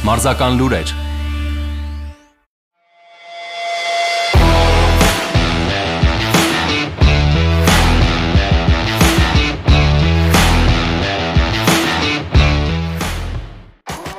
[0.00, 0.92] Մարզական լուրեր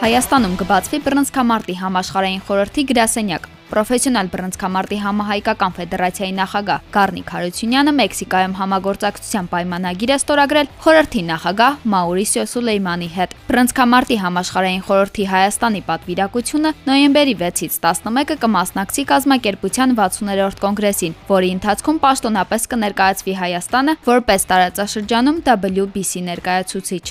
[0.01, 9.49] Հայաստանում կբացվի բռնցքամարտի համաշխարհային խորհրդի գրասենյակ։ Պրոֆեսիոնալ բռնցքամարտի համահայկական ֆեդերացիայի նախագահ Գառնիկ Հարությունյանը Մեքսիկայում համագործակցության
[9.51, 17.77] պայմանագիր է ստորագրել խորհրդի նախագահ Մաուրիսիո Սուլեյմանի հետ։ Բռնցքամարտի համաշխարհային խորհրդի Հայաստանի պատվիրակությունը նոյեմբերի 6-ից
[17.85, 27.05] 11-ը կմասնակցի կազմակերպության 60-րդ կոնգրեսին, որի ընթացքում պաշտոնապես կներկայացվի Հայաստանը որպես տարածաշրջանում WBC ներկայացուցիչ։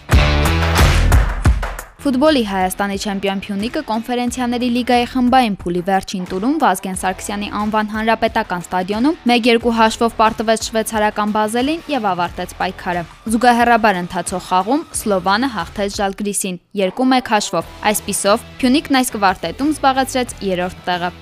[2.00, 9.18] Ֆուտբոլի Հայաստանի չեմպիոն Փյունիկը կոնֆերենցիաների լիգայի խմբային փուլի վերջին տուրում Վազգեն Սարգսյանի անվան հանրապետական ստադիոնում
[9.36, 17.34] 1-2 հաշվով պարտվեց շվեյցարական Բազելին եւ ավարտեց պայքարը։ Զուգահեռաբար ընթացող խաղում Սլովանը հաղթեց Ժալգրիսին 2-1
[17.36, 21.12] հաշվով։ Այսպիսով Փյունիկն այս կվարտետում զբաղեցրեց 3-րդ տեղը։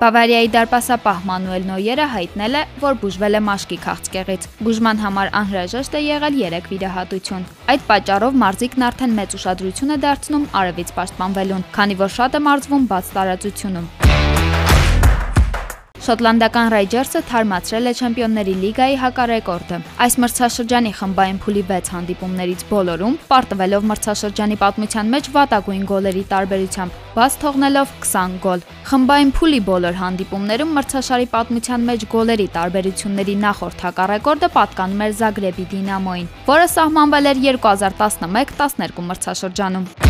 [0.00, 6.02] Բավարիայի դարպասապահ Մանուել Նոյերը հայտնել է, որ բուժվել է մաշկի քաղցկեղից։ Բուժման համար անհրաժեշտ է
[6.06, 12.16] եղել 3 վիրահատություն։ Այդ պատճառով մարզիկն արդեն մեծ ուշադրություն է դարձնում արևից պաշտպանվելուն, քանի որ
[12.16, 14.09] շատ է մարզվում բաց տարածությունում։
[16.00, 23.84] Շոտլանդական Ռեյջերսը թարմացրել է Չեմպիոնների լիգայի հակառեկորդը։ Այս մրցաշրջանի խմբային փուլի 6 հանդիպումներից բոլորում պարտվելով
[23.90, 31.28] մրցաշրջանի պատմության մեջ վատագույն գոլերի տարբերությամբ, բաց թողնելով 20 գոլ։ Խմբային փուլի բոլոր հանդիպումներում մրցաշարի
[31.36, 40.09] պատմության մեջ գոլերի տարբերությունների նախորդ հակառեկորդը պատկանում էր Զագրեբի Դինամոին, որը սահմանվել էր 2011-12 մրցաշրջանում։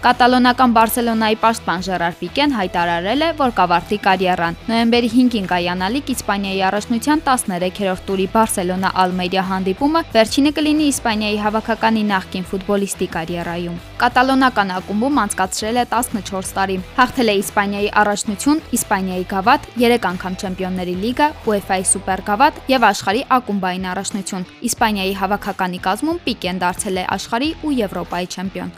[0.00, 7.22] Կատալոնական Բարսելոնայի պաշտպան Ժերար Պիկեն հայտարարել է, որ կավարտի կարիերան։ Նոյեմբերի 5-ին կայանալիք Իսպանիայի առաջնության
[7.26, 15.76] 13-րդ տուրի Բարսելոնա Ալմերիա հանդիպումը վերջինը կլինի Իսպանիայի հավաքականի նախկին ֆուտբոլիստի կարիերայում։ Կատալոնական ակումբում անցկացրել
[15.76, 22.24] է 14 տարի։ Հաղթել է Իսպանիայի առաջնություն, Իսպանիայի գավաթ, 3 անգամ Չեմպիոնների լիգա, UEFA-ի սուպեր
[22.30, 28.72] գավաթ եւ աշխարհի ակումբային առաջնություն։ Իսպանիայի հավաքականի կազմում Պիկեն դարձել է աշխարհի ու Եվրոպայի չեմպիոն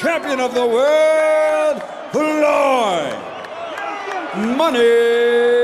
[0.00, 3.12] champion of the world, Floyd
[4.56, 5.59] Money.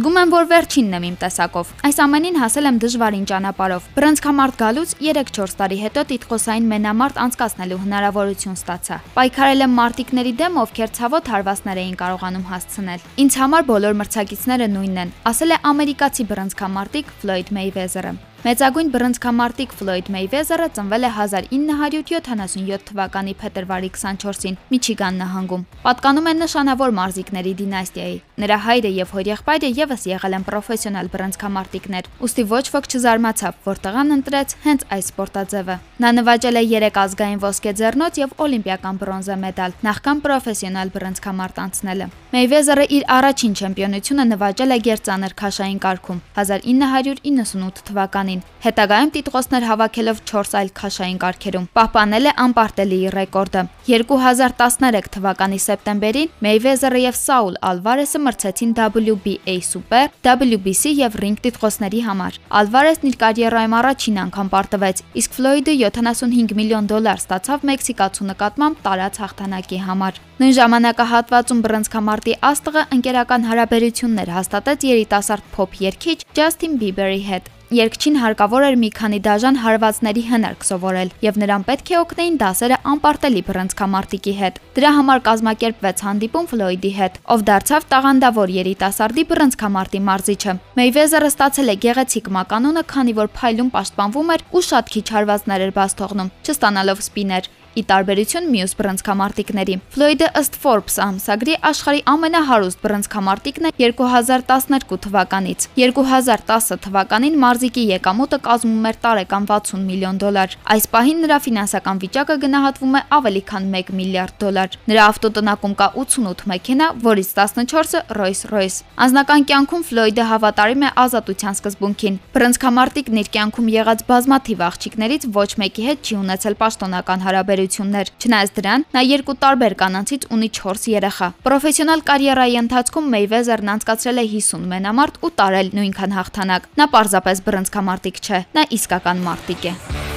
[0.00, 4.94] Զգում եմ, որ վերջինն եմ իմ տեսակով։ Այս ամենին հասել եմ դժվարին ճանապարհով։ Բրոնզկամարտ գալուց
[5.00, 11.82] 3-4 տարի հետո տիտղոսային մենամարտ անցկացնելու հնարավորություն ստացա։ Պայքարել եմ մարտիկների դեմ, ովքեր ցավոտ հարվածներ
[11.84, 18.16] էին կարողանում հասցնել։ Ինձ համար բոլոր մրցակիցները նույնն են, ասել է ամերիկացի բրոնզկամարտիկ Ֆլոյդ Մեյվեզերը։
[18.40, 26.94] Մեծագույն բռնցքամարտիկ Ֆլոյդ Մեյվեզերը ծնվել է 1977 թվականի փետրվարի 24-ին Միչիգան նահանգում։ Պատկանում է նշանավոր
[26.96, 33.60] մարզիկների դինաստիայի։ Նրա հայրը եւ հորեղբայրը եւս եղել են պրոֆեսիոնալ բռնցքամարտիկներ, ուստի ոչ ոք չզարմացավ,
[33.68, 39.00] որ տղան ընտրեց հենց այս սպորտաձևը։ Նա նվաճել է 3 ազգային ոսկե ձեռնոց եւ օլիմպիական
[39.04, 46.20] բրոնզե մեդալ, նախքան պրոֆեսիոնալ բռնցքամարտ անցնելը։ Մեյվեզերը իր առաջին չեմպիոնությունը նվաճել է գերծանր քաշային կարգում
[46.40, 55.08] 1998 թվականին Հայաստանին։ Հետագայում տիտղոսներ հավաքելով 4 այլ քաշային կարգերում պահպանել է անպարտելի ռեկորդը։ 2013
[55.14, 63.08] թվականի սեպտեմբերին Մեյվեզերը եւ Սաուլ Ալվարեսը մրցեցին WBA Super, WBC եւ Ring տիտղոսների համար։ Ալվարեսն
[63.10, 69.80] իր կարիերայում առաջին անգամ պարտվեց, իսկ Ֆլոյդը 75 միլիոն դոլար ստացավ մեքսիկացու նկատմամբ տարած հաղթանակի
[69.88, 78.16] համար։ Նույն ժամանակահատվածում բռնցքամարտի աստղը ընկերական հարաբերություններ հաստատեց երիտասարդ փոփ երգիչ Ջասթին Բիբերի հետ։ Երկչին
[78.18, 83.42] հարկավոր էր մի քանի դաժան հարվածների հնարք սովորել, եւ նրան պետք է օգնեին դասերը անպարտելի
[83.46, 91.30] բռնցքամարտիկի հետ։ Դրա համար կազմակերպվեց հանդիպում Ֆլոյդի հետ, ով դարձավ տաղանդավոր երիտասարդի բռնցքամարտի մարզիչը։ Մեյվեզերը
[91.30, 95.96] ստացել է գեղեցիկ մականունը, քանի որ փայլում պաշտպանվում էր ու շատ քիչ հարվածներ էր բաց
[96.02, 103.72] թողնում, չստանալով սպիներ ի տարբերություն մյուս բռնցքամարտիկների։ Ֆլոյդը ըստ Forbes ամսագրի աշխարհի ամենահարուստ բռնցքամարտիկն է
[103.78, 111.38] 2012 թվականից։ 2010 թվականին մարզիկի եկամուտը կազմում էր տարեկան 60 միլիոն դոլար։ Այս պահին նրա
[111.46, 117.32] ֆինանսական վիճակը գնահատվում է ավելի քան 1 միլիարդ դոլար։ Նրա ավտոտնակում կա 88 մեքենա, որից
[117.38, 125.28] 14-ը Rolls-Royce։ Անձնական կյանքում Ֆլոյդը հավատարիմ է ազատության սկզբունքին։ Բռնցքամարտիկն իր կյանքում եղած բազմաթիվ աղջիկներից
[125.40, 130.48] ոչ մեկի հետ չի ունեցել պաշտոնական հարաբերություն հարաբերություններ։ Չնայած դրան, նա երկու տարբեր կանանցից ունի
[130.56, 136.86] 4 երեխա։ Պրոֆեսիոնալ կարիերայի ընթացքում Մեյվեզերն անցկացրել է 50 մենամարտ ու տարել նույնքան հաղթանակ։ Նա
[136.94, 140.09] պարզապես բռնցքամարտիկ չէ, նա իսկական մարտիկ է։